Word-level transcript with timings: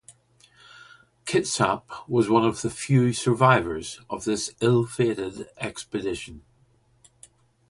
Kitsap 1.27 1.83
was 2.09 2.27
one 2.27 2.43
of 2.43 2.63
the 2.63 2.71
few 2.71 3.13
survivors 3.13 4.01
of 4.09 4.23
this 4.25 4.55
ill-fated 4.59 5.47
expedition. 5.59 6.41